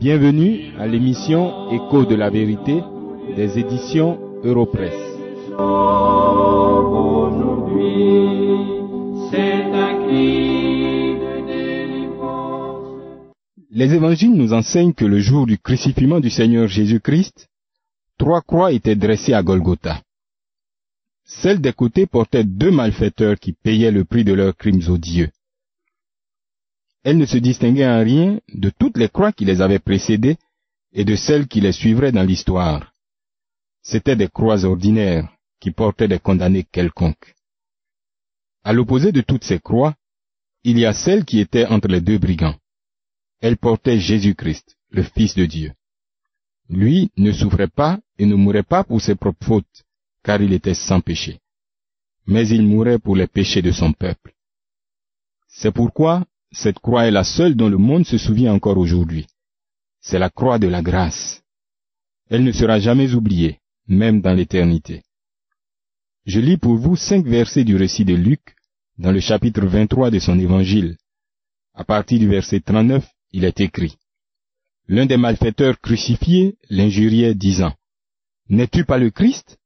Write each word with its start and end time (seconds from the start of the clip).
Bienvenue 0.00 0.78
à 0.78 0.86
l'émission 0.86 1.72
Écho 1.72 2.04
de 2.04 2.14
la 2.14 2.30
vérité 2.30 2.80
des 3.34 3.58
éditions 3.58 4.20
Europresse. 4.44 4.94
Les 13.72 13.92
évangiles 13.92 14.34
nous 14.34 14.52
enseignent 14.52 14.92
que 14.92 15.04
le 15.04 15.18
jour 15.18 15.46
du 15.48 15.58
crucifixion 15.58 16.20
du 16.20 16.30
Seigneur 16.30 16.68
Jésus-Christ, 16.68 17.48
trois 18.18 18.42
croix 18.42 18.70
étaient 18.70 18.94
dressées 18.94 19.34
à 19.34 19.42
Golgotha. 19.42 20.00
Celle 21.24 21.60
des 21.60 21.72
côtés 21.72 22.06
portait 22.06 22.44
deux 22.44 22.70
malfaiteurs 22.70 23.36
qui 23.36 23.52
payaient 23.52 23.90
le 23.90 24.04
prix 24.04 24.22
de 24.22 24.32
leurs 24.32 24.56
crimes 24.56 24.82
odieux. 24.88 25.30
Elle 27.04 27.18
ne 27.18 27.26
se 27.26 27.38
distinguait 27.38 27.86
en 27.86 28.02
rien 28.02 28.40
de 28.52 28.70
toutes 28.70 28.96
les 28.96 29.08
croix 29.08 29.32
qui 29.32 29.44
les 29.44 29.60
avaient 29.60 29.78
précédées 29.78 30.36
et 30.92 31.04
de 31.04 31.16
celles 31.16 31.46
qui 31.46 31.60
les 31.60 31.72
suivraient 31.72 32.12
dans 32.12 32.24
l'histoire. 32.24 32.92
C'étaient 33.82 34.16
des 34.16 34.28
croix 34.28 34.64
ordinaires 34.64 35.28
qui 35.60 35.70
portaient 35.70 36.08
des 36.08 36.18
condamnés 36.18 36.64
quelconques. 36.64 37.34
À 38.64 38.72
l'opposé 38.72 39.12
de 39.12 39.20
toutes 39.20 39.44
ces 39.44 39.60
croix, 39.60 39.94
il 40.64 40.78
y 40.78 40.84
a 40.84 40.92
celle 40.92 41.24
qui 41.24 41.38
était 41.40 41.66
entre 41.66 41.88
les 41.88 42.00
deux 42.00 42.18
brigands. 42.18 42.56
Elle 43.40 43.56
portait 43.56 44.00
Jésus-Christ, 44.00 44.76
le 44.90 45.02
Fils 45.02 45.34
de 45.34 45.46
Dieu. 45.46 45.72
Lui 46.68 47.10
ne 47.16 47.32
souffrait 47.32 47.68
pas 47.68 47.98
et 48.18 48.26
ne 48.26 48.34
mourait 48.34 48.64
pas 48.64 48.84
pour 48.84 49.00
ses 49.00 49.14
propres 49.14 49.46
fautes, 49.46 49.84
car 50.22 50.42
il 50.42 50.52
était 50.52 50.74
sans 50.74 51.00
péché. 51.00 51.40
Mais 52.26 52.46
il 52.48 52.66
mourait 52.66 52.98
pour 52.98 53.16
les 53.16 53.28
péchés 53.28 53.62
de 53.62 53.70
son 53.70 53.92
peuple. 53.92 54.34
C'est 55.46 55.72
pourquoi 55.72 56.26
cette 56.52 56.78
croix 56.78 57.06
est 57.06 57.10
la 57.10 57.24
seule 57.24 57.54
dont 57.54 57.68
le 57.68 57.78
monde 57.78 58.06
se 58.06 58.18
souvient 58.18 58.52
encore 58.52 58.78
aujourd'hui. 58.78 59.26
C'est 60.00 60.18
la 60.18 60.30
croix 60.30 60.58
de 60.58 60.68
la 60.68 60.82
grâce. 60.82 61.42
Elle 62.30 62.44
ne 62.44 62.52
sera 62.52 62.78
jamais 62.78 63.14
oubliée, 63.14 63.58
même 63.86 64.20
dans 64.20 64.34
l'éternité. 64.34 65.02
Je 66.26 66.40
lis 66.40 66.58
pour 66.58 66.76
vous 66.76 66.96
cinq 66.96 67.26
versets 67.26 67.64
du 67.64 67.76
récit 67.76 68.04
de 68.04 68.14
Luc, 68.14 68.54
dans 68.98 69.12
le 69.12 69.20
chapitre 69.20 69.64
23 69.64 70.10
de 70.10 70.18
son 70.18 70.38
évangile. 70.38 70.96
À 71.74 71.84
partir 71.84 72.18
du 72.18 72.28
verset 72.28 72.60
39, 72.60 73.06
il 73.32 73.44
est 73.44 73.60
écrit. 73.60 73.96
L'un 74.88 75.06
des 75.06 75.16
malfaiteurs 75.16 75.78
crucifiés 75.80 76.56
l'injuriait 76.70 77.34
disant, 77.34 77.74
N'es-tu 78.48 78.84
pas 78.84 78.98
le 78.98 79.10
Christ? 79.10 79.58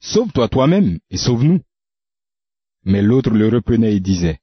Sauve-toi 0.00 0.48
toi-même 0.48 0.98
et 1.10 1.16
sauve-nous. 1.16 1.60
Mais 2.84 3.02
l'autre 3.02 3.30
le 3.30 3.48
reprenait 3.48 3.96
et 3.96 4.00
disait, 4.00 4.38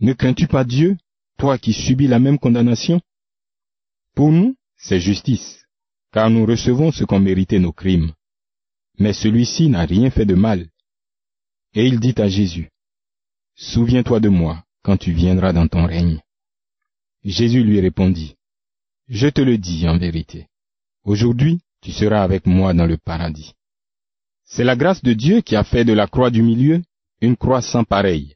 ne 0.00 0.14
crains-tu 0.14 0.46
pas 0.46 0.64
Dieu, 0.64 0.96
toi 1.36 1.58
qui 1.58 1.72
subis 1.72 2.06
la 2.06 2.18
même 2.18 2.38
condamnation? 2.38 3.00
Pour 4.14 4.32
nous, 4.32 4.56
c'est 4.76 5.00
justice, 5.00 5.64
car 6.12 6.30
nous 6.30 6.46
recevons 6.46 6.90
ce 6.90 7.04
qu'ont 7.04 7.20
mérité 7.20 7.58
nos 7.58 7.72
crimes. 7.72 8.12
Mais 8.98 9.12
celui-ci 9.12 9.68
n'a 9.68 9.84
rien 9.84 10.10
fait 10.10 10.24
de 10.24 10.34
mal. 10.34 10.68
Et 11.74 11.86
il 11.86 12.00
dit 12.00 12.14
à 12.16 12.28
Jésus, 12.28 12.70
Souviens-toi 13.56 14.20
de 14.20 14.28
moi 14.30 14.64
quand 14.82 14.96
tu 14.96 15.12
viendras 15.12 15.52
dans 15.52 15.68
ton 15.68 15.86
règne. 15.86 16.20
Jésus 17.22 17.62
lui 17.62 17.80
répondit, 17.80 18.36
Je 19.08 19.28
te 19.28 19.42
le 19.42 19.58
dis 19.58 19.86
en 19.86 19.98
vérité, 19.98 20.46
aujourd'hui 21.04 21.60
tu 21.82 21.92
seras 21.92 22.22
avec 22.22 22.46
moi 22.46 22.72
dans 22.74 22.86
le 22.86 22.96
paradis. 22.96 23.54
C'est 24.44 24.64
la 24.64 24.76
grâce 24.76 25.02
de 25.02 25.12
Dieu 25.12 25.42
qui 25.42 25.56
a 25.56 25.64
fait 25.64 25.84
de 25.84 25.92
la 25.92 26.06
croix 26.06 26.30
du 26.30 26.42
milieu 26.42 26.82
une 27.20 27.36
croix 27.36 27.60
sans 27.60 27.84
pareille 27.84 28.34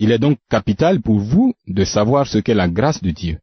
il 0.00 0.12
est 0.12 0.18
donc 0.18 0.38
capital 0.48 1.02
pour 1.02 1.18
vous 1.20 1.54
de 1.66 1.84
savoir 1.84 2.26
ce 2.26 2.38
qu'est 2.38 2.54
la 2.54 2.68
grâce 2.68 3.02
de 3.02 3.10
Dieu. 3.10 3.38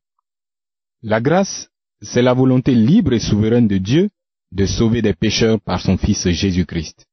La 1.04 1.22
grâce, 1.22 1.70
c'est 2.02 2.24
la 2.24 2.34
volonté 2.34 2.74
libre 2.74 3.14
et 3.14 3.20
souveraine 3.20 3.68
de 3.68 3.78
Dieu 3.78 4.10
de 4.52 4.66
sauver 4.66 5.04
des 5.04 5.14
pécheurs 5.14 5.62
par 5.62 5.80
son 5.80 5.98
Fils 5.98 6.28
Jésus-Christ. 6.28 7.06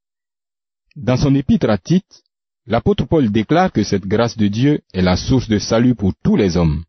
Dans 0.96 1.18
son 1.18 1.34
épître 1.34 1.68
à 1.68 1.76
Tite, 1.76 2.22
l'apôtre 2.66 3.04
Paul 3.04 3.30
déclare 3.30 3.70
que 3.70 3.84
cette 3.84 4.06
grâce 4.06 4.38
de 4.38 4.48
Dieu 4.48 4.80
est 4.94 5.02
la 5.02 5.16
source 5.16 5.48
de 5.48 5.58
salut 5.58 5.94
pour 5.94 6.14
tous 6.22 6.36
les 6.36 6.56
hommes, 6.56 6.82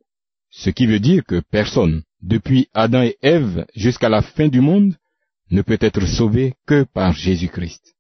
ce 0.50 0.70
qui 0.70 0.86
veut 0.86 1.02
dire 1.02 1.26
que 1.26 1.42
personne, 1.52 2.04
depuis 2.22 2.70
Adam 2.74 3.02
et 3.02 3.18
Ève 3.22 3.66
jusqu'à 3.76 4.08
la 4.08 4.22
fin 4.22 4.48
du 4.48 4.62
monde, 4.62 4.96
ne 5.52 5.62
peut 5.62 5.78
être 5.82 6.06
sauvé 6.08 6.54
que 6.66 6.84
par 6.84 7.12
Jésus-Christ. 7.12 7.96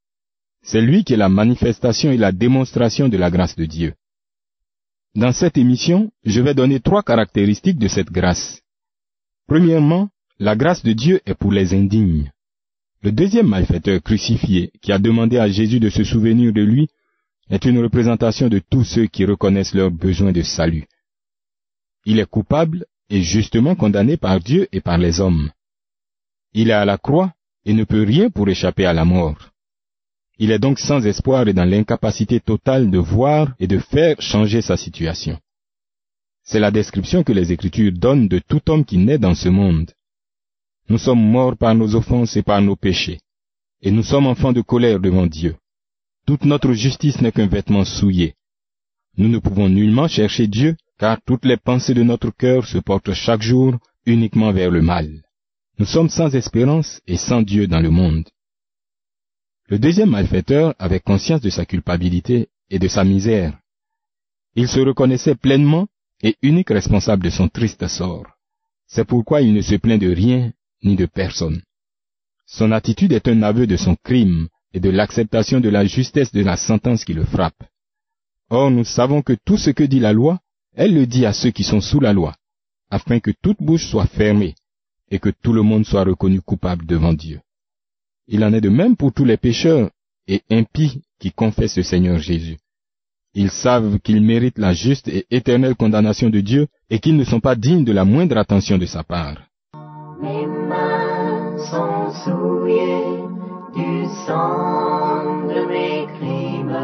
C'est 0.64 0.82
lui 0.82 1.04
qui 1.04 1.14
est 1.14 1.18
la 1.18 1.30
manifestation 1.30 2.12
et 2.12 2.18
la 2.18 2.32
démonstration 2.32 3.10
de 3.10 3.18
la 3.18 3.30
grâce 3.30 3.58
de 3.58 3.66
Dieu. 3.66 3.94
Dans 5.16 5.32
cette 5.32 5.58
émission, 5.58 6.12
je 6.26 6.42
vais 6.42 6.54
donner 6.54 6.82
trois 6.82 7.02
caractéristiques 7.02 7.80
de 7.80 7.88
cette 7.88 8.12
grâce. 8.12 8.62
Premièrement, 9.48 10.10
la 10.40 10.58
grâce 10.58 10.84
de 10.84 10.92
Dieu 10.92 11.22
est 11.26 11.36
pour 11.36 11.54
les 11.54 11.74
indignes. 11.74 12.32
Le 13.02 13.14
deuxième 13.14 13.48
malfaiteur 13.48 14.02
crucifié 14.04 14.72
qui 14.82 14.92
a 14.92 15.00
demandé 15.00 15.38
à 15.38 15.48
Jésus 15.48 15.80
de 15.80 15.88
se 15.90 16.04
souvenir 16.04 16.52
de 16.52 16.62
lui 16.62 16.90
est 17.50 17.64
une 17.64 17.80
représentation 17.80 18.50
de 18.50 18.60
tous 18.60 18.84
ceux 18.84 19.06
qui 19.06 19.24
reconnaissent 19.24 19.74
leur 19.74 19.90
besoin 19.90 20.34
de 20.34 20.42
salut. 20.42 20.86
Il 22.04 22.20
est 22.20 22.30
coupable 22.30 22.86
et 23.10 23.22
justement 23.22 23.76
condamné 23.76 24.18
par 24.18 24.42
Dieu 24.42 24.68
et 24.74 24.82
par 24.82 24.98
les 24.98 25.22
hommes. 25.22 25.50
Il 26.54 26.72
est 26.72 26.74
à 26.74 26.84
la 26.84 26.98
croix 26.98 27.32
et 27.64 27.74
ne 27.74 27.86
peut 27.86 28.04
rien 28.04 28.30
pour 28.30 28.50
échapper 28.50 28.86
à 28.86 28.92
la 28.92 29.06
mort. 29.06 29.38
Il 30.38 30.52
est 30.52 30.60
donc 30.60 30.80
sans 30.80 31.06
espoir 31.06 31.48
et 31.48 31.54
dans 31.54 31.64
l'incapacité 31.66 32.40
totale 32.40 32.92
de 32.92 32.98
voir 32.98 33.54
et 33.60 33.68
de 33.68 33.80
faire 33.80 34.22
changer 34.22 34.62
sa 34.62 34.76
situation. 34.76 35.40
C'est 36.44 36.60
la 36.60 36.72
description 36.72 37.24
que 37.24 37.32
les 37.34 37.52
Écritures 37.52 37.94
donnent 37.94 38.28
de 38.28 38.40
tout 38.40 38.62
homme 38.70 38.86
qui 38.86 38.98
naît 38.98 39.18
dans 39.18 39.34
ce 39.34 39.50
monde. 39.50 39.92
Nous 40.90 41.00
sommes 41.00 41.26
morts 41.32 41.58
par 41.58 41.74
nos 41.74 41.96
offenses 41.96 42.36
et 42.36 42.44
par 42.44 42.62
nos 42.62 42.76
péchés, 42.76 43.20
et 43.82 43.92
nous 43.92 44.04
sommes 44.04 44.28
enfants 44.28 44.54
de 44.54 44.62
colère 44.62 45.00
devant 45.00 45.26
Dieu. 45.26 45.56
Toute 46.28 46.46
notre 46.46 46.74
justice 46.74 47.22
n'est 47.22 47.32
qu'un 47.32 47.48
vêtement 47.48 47.86
souillé. 47.86 48.36
Nous 49.18 49.30
ne 49.30 49.40
pouvons 49.40 49.70
nullement 49.70 50.08
chercher 50.08 50.48
Dieu, 50.48 50.76
car 51.00 51.18
toutes 51.26 51.46
les 51.46 51.58
pensées 51.58 51.94
de 51.94 52.04
notre 52.04 52.30
cœur 52.30 52.66
se 52.66 52.78
portent 52.78 53.14
chaque 53.14 53.42
jour 53.42 53.76
uniquement 54.06 54.52
vers 54.52 54.70
le 54.70 54.82
mal. 54.82 55.24
Nous 55.80 55.86
sommes 55.86 56.10
sans 56.10 56.34
espérance 56.36 57.02
et 57.08 57.18
sans 57.18 57.42
Dieu 57.42 57.68
dans 57.68 57.80
le 57.80 57.90
monde. 57.90 58.26
Le 59.68 59.80
deuxième 59.80 60.12
malfaiteur 60.12 60.76
avait 60.78 61.00
conscience 61.00 61.42
de 61.42 61.50
sa 61.50 61.66
culpabilité 61.66 62.50
et 62.70 62.78
de 62.78 62.88
sa 62.88 63.04
misère. 63.04 63.58
Il 64.56 64.68
se 64.68 64.80
reconnaissait 64.80 65.34
pleinement 65.34 65.88
et 66.22 66.36
unique 66.44 66.70
responsable 66.70 67.24
de 67.24 67.32
son 67.32 67.50
triste 67.50 67.88
sort. 67.88 68.28
C'est 68.86 69.06
pourquoi 69.06 69.42
il 69.42 69.54
ne 69.54 69.62
se 69.62 69.76
plaint 69.76 70.00
de 70.00 70.12
rien 70.12 70.54
ni 70.84 70.96
de 70.96 71.08
personne. 71.08 71.64
Son 72.46 72.72
attitude 72.72 73.12
est 73.12 73.28
un 73.28 73.42
aveu 73.42 73.66
de 73.66 73.76
son 73.76 73.96
crime 74.04 74.50
et 74.72 74.80
de 74.80 74.92
l'acceptation 74.92 75.60
de 75.60 75.70
la 75.70 75.84
justesse 75.84 76.32
de 76.32 76.44
la 76.44 76.58
sentence 76.58 77.04
qui 77.04 77.14
le 77.14 77.26
frappe. 77.26 77.64
Or 78.52 78.70
nous 78.70 78.86
savons 78.86 79.24
que 79.24 79.34
tout 79.34 79.58
ce 79.58 79.72
que 79.72 79.84
dit 79.84 80.00
la 80.00 80.14
loi, 80.14 80.40
elle 80.76 80.94
le 80.94 81.08
dit 81.08 81.26
à 81.26 81.34
ceux 81.34 81.50
qui 81.50 81.64
sont 81.64 81.82
sous 81.82 82.00
la 82.00 82.14
loi, 82.14 82.36
afin 82.92 83.20
que 83.20 83.32
toute 83.42 83.64
bouche 83.64 83.88
soit 83.88 84.06
fermée 84.06 84.54
et 85.10 85.18
que 85.18 85.30
tout 85.30 85.54
le 85.54 85.64
monde 85.64 85.88
soit 85.88 86.04
reconnu 86.04 86.40
coupable 86.42 86.86
devant 86.86 87.14
Dieu. 87.14 87.40
Il 88.28 88.44
en 88.44 88.54
est 88.54 88.62
de 88.62 88.70
même 88.70 88.96
pour 88.96 89.14
tous 89.14 89.26
les 89.26 89.38
pécheurs 89.38 89.90
et 90.28 90.42
impies 90.50 91.02
qui 91.20 91.32
confessent 91.32 91.78
le 91.78 91.84
Seigneur 91.84 92.18
Jésus. 92.18 92.58
Ils 93.36 93.52
savent 93.52 94.00
qu'ils 94.00 94.22
méritent 94.22 94.58
la 94.58 94.74
juste 94.74 95.08
et 95.10 95.26
éternelle 95.30 95.76
condamnation 95.76 96.30
de 96.30 96.40
Dieu 96.40 96.68
et 96.90 97.00
qu'ils 97.00 97.18
ne 97.18 97.24
sont 97.24 97.42
pas 97.42 97.56
dignes 97.56 97.84
de 97.84 97.92
la 97.92 98.06
moindre 98.06 98.38
attention 98.38 98.78
de 98.78 98.86
sa 98.86 99.04
part. 99.04 99.38
Mes 100.22 100.48
mains 100.48 101.58
sont 101.58 102.12
souillées 102.24 103.24
du 103.76 104.06
sang 104.26 105.48
de 105.48 105.68
mes 105.68 106.08
crimes. 106.18 106.80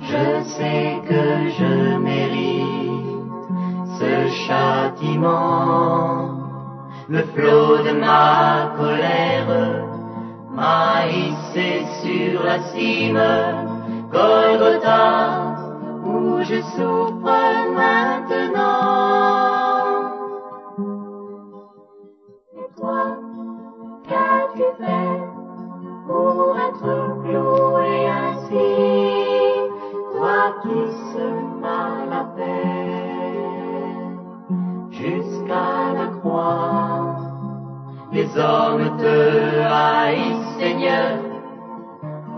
Je 0.00 0.44
sais 0.56 1.00
que 1.08 1.50
je 1.58 1.98
mérite 1.98 3.18
ce 3.98 4.28
châtiment. 4.46 6.37
Le 7.10 7.22
flot 7.22 7.78
de 7.84 7.92
ma 7.98 8.74
colère 8.76 9.82
m'a 10.50 11.06
hissé 11.06 11.82
sur 12.02 12.42
la 12.44 12.58
cime, 12.58 13.18
Golgotha, 14.12 15.54
où 16.04 16.42
je 16.42 16.60
souffre 16.60 17.22
maintenant. 17.74 18.58
Et 22.54 22.68
toi, 22.78 23.16
qu'as-tu 24.06 24.64
fait 24.76 25.22
pour 26.06 26.58
être 26.58 26.94
cloué 27.22 28.06
ainsi, 28.06 28.68
toi 30.12 30.40
qui 30.60 30.80
paix 32.36 32.68
jusqu'à 34.90 35.16
la 35.16 35.36
croix? 35.36 35.37
Les 38.18 38.36
hommes 38.36 38.98
te 38.98 39.60
haïssent, 39.62 40.58
Seigneur, 40.58 41.22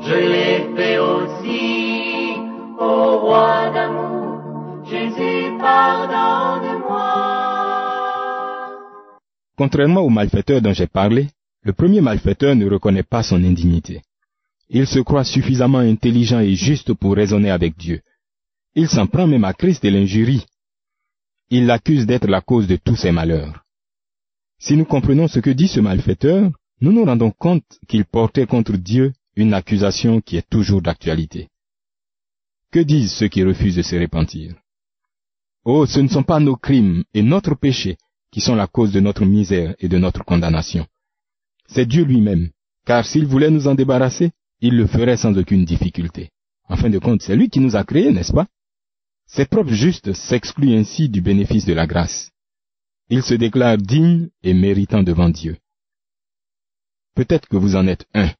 je 0.03 0.15
l'ai 0.15 0.77
fait 0.77 0.99
aussi, 0.99 2.35
ô 2.79 3.19
roi 3.21 3.71
d'amour, 3.73 4.85
Jésus, 4.85 5.57
pardonne-moi. 5.59 7.15
Contrairement 9.57 10.03
au 10.03 10.11
malfaiteur 10.11 10.61
dont 10.61 10.75
j'ai 10.75 10.87
parlé, 10.87 11.29
le 11.63 11.73
premier 11.73 12.03
malfaiteur 12.03 12.55
ne 12.55 12.69
reconnaît 12.69 13.03
pas 13.03 13.23
son 13.23 13.43
indignité. 13.43 14.03
Il 14.69 14.87
se 14.87 14.99
croit 14.99 15.25
suffisamment 15.25 15.79
intelligent 15.79 16.41
et 16.41 16.57
juste 16.57 16.93
pour 16.93 17.15
raisonner 17.15 17.51
avec 17.51 17.79
Dieu. 17.79 18.03
Il 18.75 18.87
s'en 18.87 19.07
prend 19.07 19.27
même 19.27 19.45
à 19.45 19.55
Christ 19.55 19.83
et 19.87 19.91
l'injurie. 19.91 20.45
Il 21.49 21.65
l'accuse 21.65 22.05
d'être 22.05 22.29
la 22.29 22.43
cause 22.43 22.67
de 22.67 22.77
tous 22.77 22.97
ses 22.97 23.13
malheurs. 23.13 23.65
Si 24.61 24.77
nous 24.77 24.85
comprenons 24.85 25.27
ce 25.27 25.41
que 25.41 25.51
dit 25.51 25.69
ce 25.69 25.81
malfaiteur, 25.81 26.53
nous 26.83 26.93
nous 26.93 27.05
rendons 27.05 27.31
compte 27.31 27.65
qu'il 27.89 28.05
portait 28.05 28.47
contre 28.47 28.77
Dieu 28.77 29.15
une 29.35 29.55
accusation 29.55 30.21
qui 30.21 30.37
est 30.37 30.49
toujours 30.49 30.83
d'actualité. 30.83 31.49
Que 32.71 32.81
disent 32.81 33.15
ceux 33.15 33.29
qui 33.29 33.43
refusent 33.43 33.77
de 33.77 33.83
se 33.83 33.97
repentir? 33.97 34.55
Oh, 35.65 35.87
ce 35.87 36.01
ne 36.01 36.09
sont 36.09 36.23
pas 36.23 36.41
nos 36.41 36.57
crimes 36.57 37.05
et 37.15 37.23
notre 37.23 37.55
péché 37.55 37.97
qui 38.31 38.41
sont 38.41 38.55
la 38.55 38.67
cause 38.67 38.93
de 38.93 39.01
notre 39.01 39.25
misère 39.25 39.75
et 39.79 39.89
de 39.89 39.99
notre 39.99 40.25
condamnation. 40.25 40.87
C'est 41.67 41.87
Dieu 41.87 42.05
lui-même, 42.05 42.51
car 42.85 43.07
s'il 43.07 43.27
voulait 43.27 43.51
nous 43.51 43.67
en 43.67 43.75
débarrasser, 43.75 44.31
il 44.61 44.77
le 44.77 44.87
ferait 44.87 45.17
sans 45.17 45.37
aucune 45.37 45.65
difficulté. 45.65 46.31
En 46.69 46.77
fin 46.77 46.91
de 46.91 46.99
compte, 46.99 47.23
c'est 47.23 47.35
lui 47.35 47.49
qui 47.49 47.61
nous 47.61 47.77
a 47.77 47.85
créés, 47.85 48.13
n'est-ce 48.13 48.33
pas? 48.33 48.47
Ses 49.27 49.47
propres 49.47 49.73
justes 49.73 50.13
s'excluent 50.13 50.77
ainsi 50.77 51.09
du 51.09 51.23
bénéfice 51.23 51.65
de 51.65 51.73
la 51.73 51.87
grâce. 51.87 52.31
Il 53.13 53.25
se 53.25 53.35
déclare 53.35 53.77
digne 53.77 54.29
et 54.45 54.55
méritant 54.55 55.03
devant 55.03 55.29
Dieu. 55.29 55.57
Peut-être 57.17 57.49
que 57.49 57.57
vous 57.57 57.75
en 57.75 57.89
êtes 57.89 58.07
un. 58.15 58.31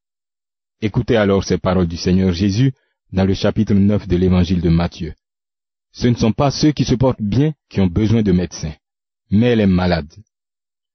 Écoutez 0.81 1.17
alors 1.17 1.43
ces 1.43 1.59
paroles 1.59 1.89
du 1.89 1.97
Seigneur 1.97 2.33
Jésus 2.33 2.73
dans 3.13 3.25
le 3.25 3.35
chapitre 3.35 3.75
9 3.75 4.07
de 4.07 4.17
l'évangile 4.17 4.61
de 4.61 4.69
Matthieu. 4.69 5.15
Ce 5.91 6.07
ne 6.07 6.15
sont 6.15 6.31
pas 6.33 6.53
ceux 6.53 6.71
qui 6.71 6.85
se 6.85 6.95
portent 6.95 7.21
bien 7.21 7.53
qui 7.69 7.81
ont 7.81 7.89
besoin 7.89 8.23
de 8.23 8.31
médecins, 8.31 8.75
mais 9.29 9.57
les 9.57 9.67
malades. 9.67 10.15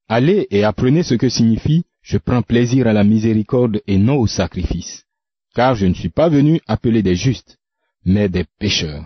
Allez 0.07 0.48
et 0.51 0.63
apprenez 0.63 1.04
ce 1.04 1.16
que 1.16 1.28
signifie 1.28 1.83
je 2.01 2.18
prends 2.18 2.44
plaisir 2.44 2.88
à 2.88 2.94
la 2.94 3.04
miséricorde 3.04 3.81
et 3.88 3.98
non 3.98 4.18
au 4.18 4.28
sacrifice, 4.28 5.04
car 5.54 5.75
je 5.75 5.86
ne 5.86 5.95
suis 5.95 6.10
pas 6.10 6.30
venu 6.30 6.62
appeler 6.66 7.04
des 7.04 7.16
justes, 7.16 7.57
mais 8.06 8.30
des 8.30 8.45
pécheurs. 8.57 9.06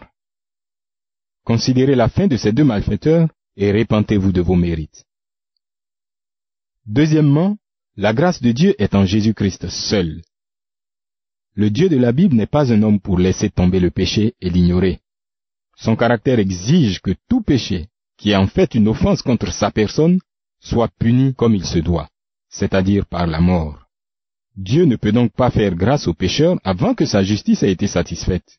Considérez 1.44 1.96
la 1.96 2.10
fin 2.10 2.28
de 2.28 2.38
ces 2.38 2.52
deux 2.52 2.66
malfaiteurs 2.66 3.30
et 3.60 3.72
répentez-vous 3.72 4.32
de 4.32 4.42
vos 4.42 4.56
mérites. 4.56 5.06
Deuxièmement, 6.86 7.58
la 7.98 8.14
grâce 8.14 8.42
de 8.42 8.54
Dieu 8.54 8.74
est 8.82 8.96
en 8.96 9.06
Jésus-Christ 9.06 9.68
seul. 9.70 10.22
Le 11.56 11.70
Dieu 11.70 11.90
de 11.90 11.98
la 11.98 12.14
Bible 12.14 12.36
n'est 12.36 12.54
pas 12.58 12.72
un 12.72 12.82
homme 12.84 13.02
pour 13.02 13.20
laisser 13.20 13.50
tomber 13.50 13.82
le 13.82 13.92
péché 13.92 14.34
et 14.40 14.50
l'ignorer. 14.50 15.02
Son 15.76 15.98
caractère 15.98 16.40
exige 16.40 17.02
que 17.02 17.12
tout 17.28 17.42
péché, 17.42 17.90
qui 18.18 18.32
est 18.32 18.38
en 18.38 18.48
fait 18.48 18.76
une 18.76 18.88
offense 18.88 19.22
contre 19.22 19.52
sa 19.52 19.72
personne, 19.72 20.22
soit 20.62 20.92
puni 20.98 21.34
comme 21.36 21.54
il 21.54 21.66
se 21.66 21.80
doit, 21.80 22.10
c'est-à-dire 22.48 23.06
par 23.06 23.28
la 23.28 23.42
mort. 23.42 23.88
Dieu 24.56 24.86
ne 24.86 24.96
peut 24.96 25.12
donc 25.12 25.34
pas 25.34 25.52
faire 25.52 25.76
grâce 25.76 26.08
aux 26.08 26.14
pécheurs 26.14 26.58
avant 26.64 26.96
que 26.96 27.06
sa 27.06 27.24
justice 27.24 27.64
ait 27.64 27.72
été 27.74 27.88
satisfaite. 27.88 28.58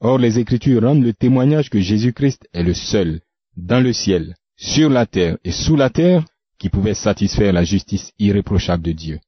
Or 0.00 0.18
les 0.18 0.38
Écritures 0.38 0.82
rendent 0.82 1.02
le 1.02 1.14
témoignage 1.14 1.70
que 1.70 1.80
Jésus-Christ 1.80 2.46
est 2.52 2.62
le 2.62 2.74
seul, 2.74 3.22
dans 3.58 3.80
le 3.80 3.92
ciel, 3.92 4.34
sur 4.56 4.88
la 4.88 5.06
terre 5.06 5.36
et 5.44 5.52
sous 5.52 5.76
la 5.76 5.90
terre, 5.90 6.24
qui 6.58 6.70
pouvait 6.70 6.94
satisfaire 6.94 7.52
la 7.52 7.64
justice 7.64 8.12
irréprochable 8.18 8.82
de 8.82 8.92
Dieu. 8.92 9.20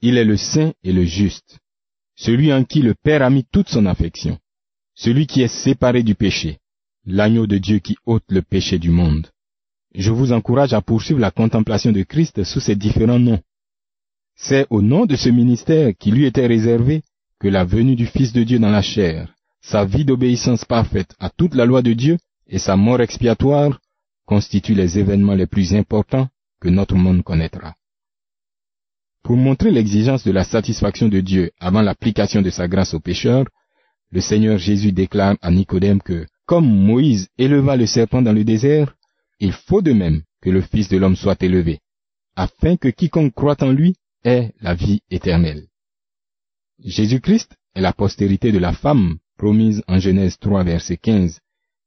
Il 0.00 0.16
est 0.16 0.24
le 0.24 0.36
saint 0.36 0.72
et 0.82 0.92
le 0.92 1.04
juste, 1.04 1.58
celui 2.16 2.52
en 2.52 2.64
qui 2.64 2.80
le 2.80 2.94
Père 2.94 3.22
a 3.22 3.30
mis 3.30 3.44
toute 3.44 3.68
son 3.68 3.86
affection 3.86 4.38
celui 5.00 5.26
qui 5.26 5.40
est 5.40 5.48
séparé 5.48 6.02
du 6.02 6.14
péché, 6.14 6.58
l'agneau 7.06 7.46
de 7.46 7.56
Dieu 7.56 7.78
qui 7.78 7.96
ôte 8.04 8.24
le 8.28 8.42
péché 8.42 8.78
du 8.78 8.90
monde. 8.90 9.28
Je 9.94 10.10
vous 10.10 10.32
encourage 10.32 10.74
à 10.74 10.82
poursuivre 10.82 11.20
la 11.20 11.30
contemplation 11.30 11.90
de 11.90 12.02
Christ 12.02 12.44
sous 12.44 12.60
ces 12.60 12.76
différents 12.76 13.18
noms. 13.18 13.40
C'est 14.36 14.66
au 14.68 14.82
nom 14.82 15.06
de 15.06 15.16
ce 15.16 15.30
ministère 15.30 15.92
qui 15.98 16.10
lui 16.10 16.26
était 16.26 16.46
réservé 16.46 17.02
que 17.38 17.48
la 17.48 17.64
venue 17.64 17.96
du 17.96 18.04
Fils 18.04 18.34
de 18.34 18.42
Dieu 18.42 18.58
dans 18.58 18.68
la 18.68 18.82
chair, 18.82 19.34
sa 19.62 19.86
vie 19.86 20.04
d'obéissance 20.04 20.66
parfaite 20.66 21.14
à 21.18 21.30
toute 21.30 21.54
la 21.54 21.64
loi 21.64 21.80
de 21.80 21.94
Dieu 21.94 22.18
et 22.50 22.58
sa 22.58 22.76
mort 22.76 23.00
expiatoire 23.00 23.80
constituent 24.26 24.74
les 24.74 24.98
événements 24.98 25.34
les 25.34 25.46
plus 25.46 25.74
importants 25.74 26.28
que 26.60 26.68
notre 26.68 26.96
monde 26.96 27.22
connaîtra. 27.22 27.74
Pour 29.22 29.36
montrer 29.36 29.70
l'exigence 29.70 30.24
de 30.24 30.32
la 30.32 30.44
satisfaction 30.44 31.08
de 31.08 31.20
Dieu 31.20 31.52
avant 31.60 31.82
l'application 31.82 32.42
de 32.42 32.50
sa 32.50 32.68
grâce 32.68 32.92
aux 32.94 33.00
pécheurs, 33.00 33.46
le 34.10 34.20
Seigneur 34.20 34.58
Jésus 34.58 34.92
déclare 34.92 35.36
à 35.40 35.50
Nicodème 35.50 36.02
que, 36.02 36.26
comme 36.46 36.68
Moïse 36.68 37.28
éleva 37.38 37.76
le 37.76 37.86
serpent 37.86 38.22
dans 38.22 38.32
le 38.32 38.44
désert, 38.44 38.96
il 39.38 39.52
faut 39.52 39.82
de 39.82 39.92
même 39.92 40.22
que 40.42 40.50
le 40.50 40.62
Fils 40.62 40.88
de 40.88 40.96
l'homme 40.96 41.16
soit 41.16 41.40
élevé, 41.42 41.80
afin 42.34 42.76
que 42.76 42.88
quiconque 42.88 43.34
croit 43.34 43.62
en 43.62 43.70
lui 43.70 43.94
ait 44.24 44.52
la 44.60 44.74
vie 44.74 45.00
éternelle. 45.10 45.66
Jésus-Christ 46.84 47.54
est 47.74 47.80
la 47.80 47.92
postérité 47.92 48.52
de 48.52 48.58
la 48.58 48.72
femme 48.72 49.18
promise 49.36 49.82
en 49.86 49.98
Genèse 49.98 50.38
3 50.38 50.64
verset 50.64 50.96
15, 50.96 51.40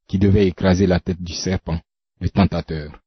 qui 0.08 0.20
devait 0.20 0.48
écraser 0.48 0.88
la 0.88 1.00
tête 1.00 1.22
du 1.22 1.34
serpent, 1.34 1.80
le 2.20 2.30
tentateur. 2.30 3.02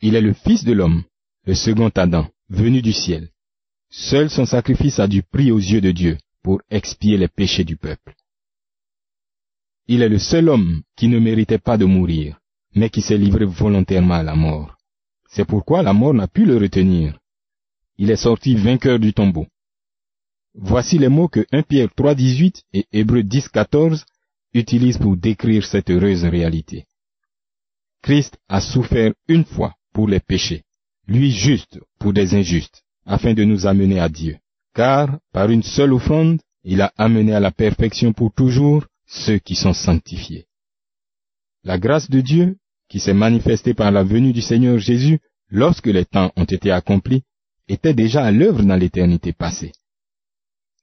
Il 0.00 0.14
est 0.14 0.20
le 0.20 0.32
Fils 0.32 0.64
de 0.64 0.72
l'homme, 0.72 1.04
le 1.44 1.54
second 1.54 1.90
Adam, 1.94 2.28
venu 2.48 2.82
du 2.82 2.92
ciel. 2.92 3.30
Seul 3.90 4.30
son 4.30 4.44
sacrifice 4.44 4.98
a 4.98 5.06
du 5.06 5.22
prix 5.22 5.50
aux 5.50 5.58
yeux 5.58 5.80
de 5.80 5.90
Dieu, 5.90 6.18
pour 6.42 6.60
expier 6.70 7.16
les 7.16 7.28
péchés 7.28 7.64
du 7.64 7.76
peuple. 7.76 8.14
Il 9.86 10.02
est 10.02 10.08
le 10.08 10.18
seul 10.18 10.48
homme 10.48 10.82
qui 10.96 11.08
ne 11.08 11.18
méritait 11.18 11.58
pas 11.58 11.78
de 11.78 11.86
mourir, 11.86 12.38
mais 12.74 12.90
qui 12.90 13.00
s'est 13.00 13.16
livré 13.16 13.46
volontairement 13.46 14.14
à 14.14 14.22
la 14.22 14.34
mort. 14.34 14.76
C'est 15.30 15.46
pourquoi 15.46 15.82
la 15.82 15.92
mort 15.92 16.14
n'a 16.14 16.28
pu 16.28 16.44
le 16.44 16.56
retenir. 16.58 17.18
Il 17.96 18.10
est 18.10 18.16
sorti 18.16 18.54
vainqueur 18.54 18.98
du 18.98 19.12
tombeau. 19.12 19.46
Voici 20.54 20.98
les 20.98 21.08
mots 21.08 21.28
que 21.28 21.46
1 21.52 21.62
Pierre 21.62 21.88
3.18 21.88 22.62
et 22.72 22.86
Hébreu 22.92 23.20
10.14 23.20 24.04
utilisent 24.54 24.98
pour 24.98 25.16
décrire 25.16 25.64
cette 25.64 25.90
heureuse 25.90 26.24
réalité. 26.24 26.86
Christ 28.02 28.38
a 28.48 28.60
souffert 28.60 29.12
une 29.28 29.44
fois 29.44 29.74
pour 29.92 30.08
les 30.08 30.20
péchés, 30.20 30.64
lui 31.06 31.32
juste 31.32 31.78
pour 31.98 32.12
des 32.12 32.34
injustes, 32.34 32.82
afin 33.04 33.34
de 33.34 33.44
nous 33.44 33.66
amener 33.66 34.00
à 34.00 34.08
Dieu 34.08 34.38
car 34.78 35.18
par 35.32 35.50
une 35.50 35.64
seule 35.64 35.92
offrande, 35.92 36.40
il 36.62 36.82
a 36.82 36.92
amené 36.96 37.34
à 37.34 37.40
la 37.40 37.50
perfection 37.50 38.12
pour 38.12 38.32
toujours 38.32 38.86
ceux 39.08 39.38
qui 39.38 39.56
sont 39.56 39.72
sanctifiés. 39.72 40.46
La 41.64 41.78
grâce 41.78 42.08
de 42.08 42.20
Dieu, 42.20 42.58
qui 42.88 43.00
s'est 43.00 43.12
manifestée 43.26 43.74
par 43.74 43.90
la 43.90 44.04
venue 44.04 44.32
du 44.32 44.40
Seigneur 44.40 44.78
Jésus 44.78 45.18
lorsque 45.50 45.88
les 45.88 46.04
temps 46.04 46.30
ont 46.36 46.44
été 46.44 46.70
accomplis, 46.70 47.24
était 47.66 47.92
déjà 47.92 48.24
à 48.24 48.30
l'œuvre 48.30 48.62
dans 48.62 48.76
l'éternité 48.76 49.32
passée. 49.32 49.72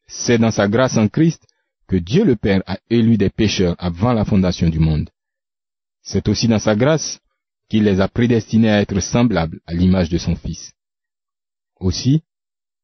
C'est 0.08 0.40
dans 0.40 0.52
sa 0.52 0.68
grâce 0.68 0.98
en 0.98 1.08
Christ 1.08 1.48
que 1.88 1.96
Dieu 1.96 2.24
le 2.24 2.36
Père 2.36 2.64
a 2.66 2.78
élu 2.90 3.18
des 3.18 3.30
pécheurs 3.30 3.76
avant 3.78 4.14
la 4.14 4.26
fondation 4.26 4.70
du 4.70 4.80
monde. 4.80 5.10
C'est 6.02 6.28
aussi 6.28 6.48
dans 6.48 6.60
sa 6.60 6.76
grâce 6.76 7.20
qu'il 7.70 7.84
les 7.84 8.00
a 8.00 8.08
prédestinés 8.08 8.70
à 8.70 8.82
être 8.82 9.00
semblables 9.00 9.60
à 9.66 9.74
l'image 9.74 10.10
de 10.10 10.18
son 10.18 10.36
Fils. 10.36 10.74
Aussi, 11.80 12.22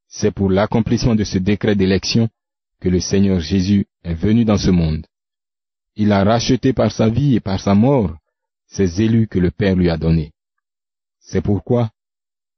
c'est 0.08 0.32
pour 0.32 0.50
l'accomplissement 0.50 1.16
de 1.16 1.24
ce 1.24 1.38
décret 1.38 1.76
d'élection 1.76 2.30
que 2.80 2.90
le 2.90 3.00
Seigneur 3.00 3.40
Jésus 3.40 3.88
est 4.04 4.14
venu 4.14 4.44
dans 4.44 4.58
ce 4.58 4.72
monde. 4.72 5.06
Il 5.96 6.12
a 6.12 6.24
racheté 6.24 6.74
par 6.74 6.92
sa 6.92 7.10
vie 7.10 7.36
et 7.36 7.40
par 7.40 7.60
sa 7.60 7.76
mort 7.76 8.18
ces 8.68 9.02
élus 9.02 9.28
que 9.28 9.40
le 9.40 9.52
Père 9.52 9.76
lui 9.76 9.90
a 9.90 9.98
donnés. 9.98 10.32
C'est 11.20 11.42
pourquoi 11.42 11.92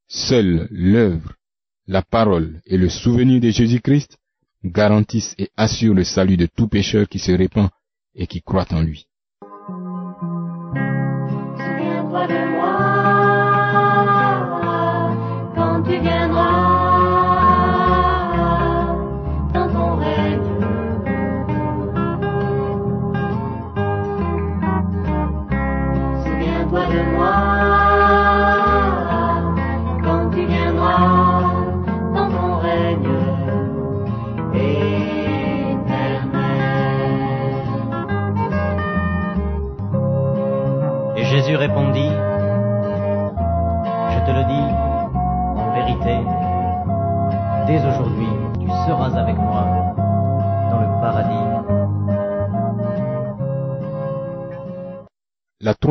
seule 0.08 0.68
l'œuvre, 0.72 1.34
la 1.88 2.02
parole 2.02 2.62
et 2.66 2.78
le 2.78 2.90
souvenir 2.90 3.42
de 3.42 3.50
Jésus-Christ 3.50 4.18
garantissent 4.64 5.36
et 5.38 5.50
assurent 5.58 5.94
le 5.94 6.04
salut 6.04 6.38
de 6.38 6.46
tout 6.46 6.68
pécheur 6.68 7.08
qui 7.08 7.20
se 7.20 7.32
répand 7.32 7.70
et 8.16 8.28
qui 8.28 8.42
croit 8.42 8.72
en 8.72 8.82
lui. 8.82 9.08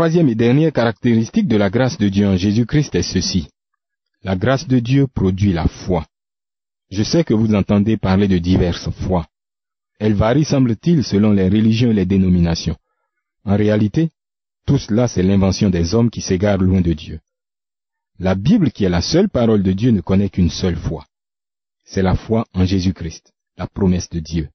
Troisième 0.03 0.29
et 0.31 0.35
dernière 0.35 0.73
caractéristique 0.73 1.47
de 1.47 1.57
la 1.57 1.71
grâce 1.71 1.97
de 1.97 2.09
Dieu 2.09 2.27
en 2.27 2.37
Jésus-Christ 2.37 2.93
est 2.97 3.05
ceci. 3.05 3.47
La 4.25 4.35
grâce 4.35 4.67
de 4.67 4.81
Dieu 4.81 5.07
produit 5.07 5.53
la 5.53 5.69
foi. 5.69 6.05
Je 6.91 7.05
sais 7.05 7.23
que 7.23 7.35
vous 7.35 7.55
entendez 7.55 7.97
parler 7.97 8.27
de 8.27 8.39
diverses 8.39 8.91
foi. 8.91 9.29
Elles 10.01 10.15
varient, 10.15 10.45
semble-t-il, 10.45 11.05
selon 11.05 11.31
les 11.31 11.49
religions 11.49 11.93
et 11.93 11.95
les 11.95 12.05
dénominations. 12.05 12.77
En 13.45 13.57
réalité, 13.57 14.11
tout 14.67 14.77
cela, 14.77 15.07
c'est 15.07 15.23
l'invention 15.23 15.71
des 15.71 15.95
hommes 15.95 16.11
qui 16.11 16.21
s'égarent 16.21 16.59
loin 16.59 16.81
de 16.81 16.95
Dieu. 16.95 17.21
La 18.19 18.35
Bible, 18.35 18.73
qui 18.73 18.83
est 18.83 18.97
la 18.99 19.03
seule 19.03 19.29
parole 19.29 19.63
de 19.63 19.71
Dieu, 19.71 19.93
ne 19.93 20.01
connaît 20.01 20.31
qu'une 20.31 20.51
seule 20.51 20.75
foi. 20.77 21.07
C'est 21.85 22.03
la 22.03 22.17
foi 22.17 22.45
en 22.55 22.65
Jésus-Christ, 22.65 23.33
la 23.57 23.69
promesse 23.69 24.09
de 24.09 24.19
Dieu. 24.19 24.49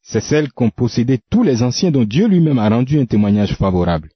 C'est 0.00 0.22
celle 0.22 0.50
qu'ont 0.50 0.70
possédée 0.70 1.20
tous 1.28 1.42
les 1.42 1.62
anciens 1.62 1.90
dont 1.90 2.04
Dieu 2.04 2.26
lui-même 2.26 2.58
a 2.58 2.70
rendu 2.70 2.98
un 2.98 3.04
témoignage 3.04 3.54
favorable. 3.56 4.08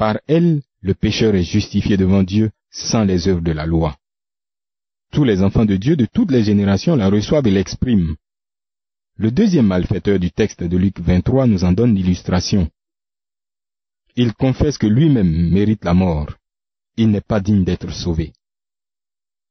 Par 0.00 0.18
elle, 0.28 0.62
le 0.80 0.94
pécheur 0.94 1.34
est 1.34 1.42
justifié 1.42 1.98
devant 1.98 2.22
Dieu 2.22 2.52
sans 2.70 3.04
les 3.04 3.28
œuvres 3.28 3.42
de 3.42 3.52
la 3.52 3.66
loi. 3.66 3.98
Tous 5.12 5.24
les 5.24 5.42
enfants 5.42 5.66
de 5.66 5.76
Dieu 5.76 5.94
de 5.94 6.06
toutes 6.06 6.30
les 6.30 6.42
générations 6.42 6.96
la 6.96 7.10
reçoivent 7.10 7.46
et 7.46 7.50
l'expriment. 7.50 8.16
Le 9.18 9.30
deuxième 9.30 9.66
malfaiteur 9.66 10.18
du 10.18 10.30
texte 10.30 10.62
de 10.62 10.76
Luc 10.78 10.98
23 11.00 11.46
nous 11.46 11.64
en 11.64 11.72
donne 11.72 11.94
l'illustration. 11.94 12.70
Il 14.16 14.32
confesse 14.32 14.78
que 14.78 14.86
lui-même 14.86 15.50
mérite 15.50 15.84
la 15.84 15.92
mort. 15.92 16.34
Il 16.96 17.10
n'est 17.10 17.20
pas 17.20 17.40
digne 17.40 17.64
d'être 17.64 17.92
sauvé. 17.92 18.32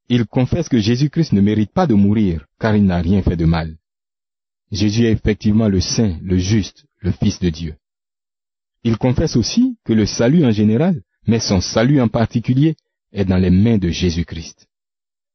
Il 0.07 0.25
confesse 0.25 0.67
que 0.67 0.79
Jésus-Christ 0.79 1.33
ne 1.33 1.41
mérite 1.41 1.73
pas 1.73 1.85
de 1.85 1.93
mourir, 1.93 2.47
car 2.59 2.75
il 2.75 2.85
n'a 2.85 3.01
rien 3.01 3.21
fait 3.21 3.37
de 3.37 3.45
mal. 3.45 3.77
Jésus 4.71 5.05
est 5.05 5.11
effectivement 5.11 5.67
le 5.67 5.79
Saint, 5.79 6.17
le 6.23 6.39
Juste, 6.39 6.87
le 7.01 7.11
Fils 7.11 7.39
de 7.39 7.49
Dieu. 7.49 7.75
Il 8.83 8.97
confesse 8.97 9.35
aussi 9.35 9.77
que 9.83 9.93
le 9.93 10.05
salut 10.05 10.45
en 10.45 10.51
général, 10.51 11.01
mais 11.27 11.39
son 11.39 11.61
salut 11.61 12.01
en 12.01 12.07
particulier, 12.07 12.75
est 13.11 13.25
dans 13.25 13.37
les 13.37 13.49
mains 13.49 13.77
de 13.77 13.89
Jésus-Christ, 13.89 14.67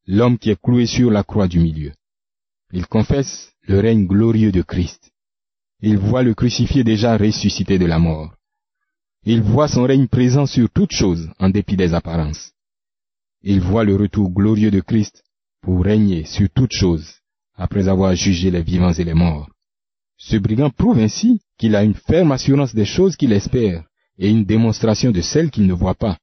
l'homme 0.06 0.38
qui 0.38 0.50
est 0.50 0.60
cloué 0.60 0.86
sur 0.86 1.10
la 1.10 1.24
croix 1.24 1.48
du 1.48 1.58
milieu. 1.58 1.92
Il 2.72 2.86
confesse 2.86 3.52
le 3.62 3.80
règne 3.80 4.06
glorieux 4.06 4.52
de 4.52 4.62
Christ. 4.62 5.10
Il 5.80 5.98
voit 5.98 6.22
le 6.22 6.34
crucifié 6.34 6.84
déjà 6.84 7.16
ressuscité 7.16 7.78
de 7.78 7.86
la 7.86 7.98
mort. 7.98 8.34
Il 9.24 9.42
voit 9.42 9.68
son 9.68 9.84
règne 9.84 10.06
présent 10.06 10.46
sur 10.46 10.70
toutes 10.70 10.92
choses 10.92 11.30
en 11.38 11.50
dépit 11.50 11.76
des 11.76 11.94
apparences. 11.94 12.52
Il 13.42 13.60
voit 13.60 13.84
le 13.84 13.96
retour 13.96 14.30
glorieux 14.30 14.70
de 14.70 14.80
Christ 14.80 15.22
pour 15.60 15.84
régner 15.84 16.24
sur 16.24 16.48
toutes 16.54 16.72
choses 16.72 17.20
après 17.56 17.88
avoir 17.88 18.14
jugé 18.14 18.50
les 18.50 18.62
vivants 18.62 18.92
et 18.92 19.04
les 19.04 19.14
morts. 19.14 19.48
Ce 20.16 20.37
brigand 20.37 20.71
prouve 20.71 20.99
ainsi 20.99 21.40
qu'il 21.59 21.76
a 21.76 21.83
une 21.83 21.94
ferme 21.94 22.33
assurance 22.33 22.75
des 22.75 22.85
choses 22.85 23.16
qu'il 23.16 23.33
espère 23.33 23.85
et 24.18 24.30
une 24.30 24.44
démonstration 24.44 25.11
de 25.11 25.21
celles 25.21 25.50
qu'il 25.50 25.66
ne 25.66 25.73
voit 25.73 25.94
pas. 25.94 26.18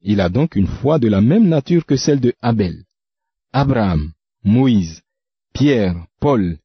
Il 0.00 0.20
a 0.20 0.28
donc 0.28 0.56
une 0.56 0.66
foi 0.66 0.98
de 0.98 1.08
la 1.08 1.20
même 1.20 1.48
nature 1.48 1.86
que 1.86 1.96
celle 1.96 2.20
de 2.20 2.34
Abel, 2.40 2.84
Abraham, 3.52 4.12
Moïse, 4.44 5.02
Pierre, 5.52 6.06
Paul. 6.20 6.58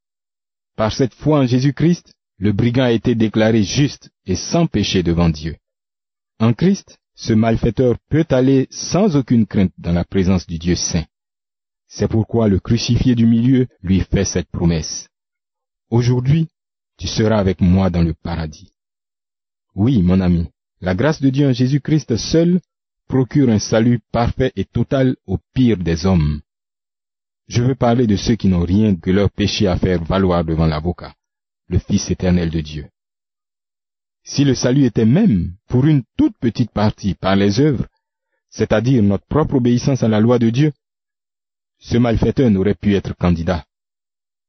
Par 0.75 0.93
cette 0.93 1.13
foi 1.13 1.39
en 1.39 1.45
Jésus-Christ, 1.45 2.13
le 2.39 2.51
brigand 2.51 2.83
a 2.83 2.91
été 2.91 3.15
déclaré 3.15 3.63
juste 3.63 4.09
et 4.25 4.35
sans 4.35 4.67
péché 4.67 5.03
devant 5.03 5.29
Dieu. 5.29 5.57
En 6.39 6.53
Christ, 6.53 6.97
ce 7.15 7.33
malfaiteur 7.33 7.97
peut 8.09 8.27
aller 8.29 8.67
sans 8.69 9.15
aucune 9.15 9.47
crainte 9.47 9.73
dans 9.77 9.91
la 9.91 10.05
présence 10.05 10.45
du 10.45 10.59
Dieu 10.59 10.75
saint. 10.75 11.05
C'est 11.87 12.07
pourquoi 12.07 12.47
le 12.47 12.59
crucifié 12.59 13.15
du 13.15 13.25
milieu 13.25 13.67
lui 13.81 14.01
fait 14.01 14.25
cette 14.25 14.49
promesse. 14.49 15.07
Aujourd'hui, 15.89 16.47
tu 16.97 17.07
seras 17.07 17.37
avec 17.37 17.61
moi 17.61 17.89
dans 17.89 18.03
le 18.03 18.13
paradis. 18.13 18.71
Oui, 19.75 20.01
mon 20.01 20.19
ami, 20.19 20.47
la 20.81 20.95
grâce 20.95 21.21
de 21.21 21.29
Dieu 21.29 21.47
en 21.47 21.53
Jésus-Christ 21.53 22.17
seul 22.17 22.59
procure 23.07 23.49
un 23.49 23.59
salut 23.59 23.99
parfait 24.11 24.51
et 24.55 24.65
total 24.65 25.15
au 25.25 25.37
pire 25.53 25.77
des 25.77 26.05
hommes. 26.05 26.41
Je 27.47 27.63
veux 27.63 27.75
parler 27.75 28.07
de 28.07 28.17
ceux 28.17 28.35
qui 28.35 28.47
n'ont 28.47 28.65
rien 28.65 28.95
que 28.95 29.11
leur 29.11 29.29
péché 29.29 29.67
à 29.67 29.77
faire 29.77 30.03
valoir 30.03 30.43
devant 30.43 30.65
l'avocat, 30.65 31.13
le 31.67 31.79
Fils 31.79 32.09
éternel 32.11 32.49
de 32.49 32.61
Dieu. 32.61 32.87
Si 34.23 34.43
le 34.43 34.55
salut 34.55 34.83
était 34.83 35.05
même, 35.05 35.53
pour 35.69 35.85
une 35.85 36.03
toute 36.17 36.37
petite 36.37 36.71
partie, 36.71 37.13
par 37.13 37.37
les 37.37 37.61
œuvres, 37.61 37.87
c'est-à-dire 38.49 39.01
notre 39.01 39.25
propre 39.27 39.55
obéissance 39.55 40.03
à 40.03 40.09
la 40.09 40.19
loi 40.19 40.37
de 40.37 40.49
Dieu, 40.49 40.73
ce 41.79 41.97
malfaiteur 41.97 42.49
n'aurait 42.49 42.75
pu 42.75 42.95
être 42.95 43.15
candidat. 43.15 43.65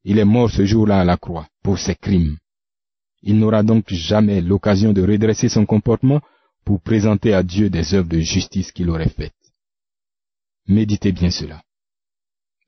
Il 0.04 0.18
est 0.18 0.24
mort 0.24 0.50
ce 0.50 0.64
jour-là 0.64 1.00
à 1.00 1.04
la 1.04 1.16
croix 1.16 1.48
pour 1.62 1.78
ses 1.78 1.94
crimes. 1.94 2.36
Il 3.22 3.38
n'aura 3.38 3.62
donc 3.62 3.84
jamais 3.88 4.40
l'occasion 4.40 4.92
de 4.92 5.02
redresser 5.02 5.48
son 5.48 5.66
comportement 5.66 6.20
pour 6.64 6.80
présenter 6.80 7.34
à 7.34 7.42
Dieu 7.42 7.70
des 7.70 7.94
œuvres 7.94 8.08
de 8.08 8.20
justice 8.20 8.72
qu'il 8.72 8.90
aurait 8.90 9.08
faites. 9.08 9.32
Méditez 10.66 11.12
bien 11.12 11.30
cela. 11.30 11.62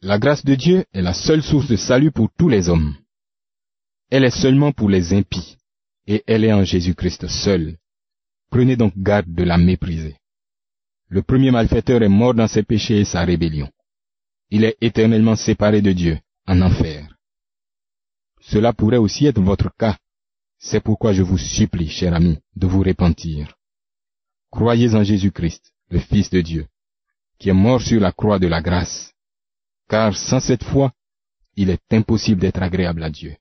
La 0.03 0.19
grâce 0.19 0.45
de 0.45 0.55
Dieu 0.55 0.85
est 0.93 1.03
la 1.03 1.13
seule 1.13 1.43
source 1.43 1.69
de 1.69 1.77
salut 1.77 2.11
pour 2.11 2.31
tous 2.37 2.49
les 2.49 2.69
hommes. 2.69 2.97
Elle 4.11 4.25
est 4.25 4.31
seulement 4.43 4.73
pour 4.73 4.89
les 4.89 5.13
impies, 5.13 5.57
et 6.07 6.25
elle 6.27 6.45
est 6.45 6.53
en 6.53 6.65
Jésus-Christ 6.65 7.29
seul. 7.29 7.77
Prenez 8.51 8.77
donc 8.77 8.95
garde 8.97 9.33
de 9.33 9.45
la 9.45 9.59
mépriser. 9.59 10.17
Le 11.09 11.23
premier 11.23 11.51
malfaiteur 11.51 12.03
est 12.03 12.09
mort 12.09 12.35
dans 12.35 12.49
ses 12.49 12.63
péchés 12.63 13.01
et 13.01 13.05
sa 13.05 13.25
rébellion. 13.25 13.69
Il 14.51 14.65
est 14.65 14.77
éternellement 14.81 15.37
séparé 15.37 15.83
de 15.83 15.93
Dieu, 15.93 16.19
en 16.47 16.61
enfer. 16.63 17.00
Cela 18.41 18.73
pourrait 18.73 18.97
aussi 18.97 19.27
être 19.27 19.41
votre 19.41 19.71
cas. 19.77 19.97
C'est 20.59 20.81
pourquoi 20.81 21.13
je 21.13 21.23
vous 21.23 21.39
supplie, 21.39 21.89
cher 21.89 22.15
ami, 22.15 22.39
de 22.57 22.67
vous 22.67 22.83
repentir. 22.83 23.55
Croyez 24.51 24.95
en 24.95 25.05
Jésus-Christ, 25.05 25.73
le 25.89 25.99
Fils 25.99 26.31
de 26.31 26.41
Dieu, 26.41 26.67
qui 27.39 27.49
est 27.49 27.55
mort 27.55 27.81
sur 27.81 28.01
la 28.01 28.13
croix 28.13 28.39
de 28.39 28.47
la 28.47 28.61
grâce, 28.61 29.13
car 29.89 30.17
sans 30.17 30.41
cette 30.41 30.65
foi, 30.65 30.93
il 31.57 31.71
est 31.71 31.93
impossible 31.93 32.41
d'être 32.41 32.63
agréable 32.63 33.03
à 33.03 33.11
Dieu. 33.11 33.37